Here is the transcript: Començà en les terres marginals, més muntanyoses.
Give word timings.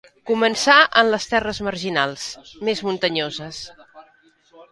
Començà 0.27 0.75
en 1.01 1.09
les 1.15 1.27
terres 1.33 1.59
marginals, 1.67 2.23
més 2.69 2.83
muntanyoses. 2.87 3.63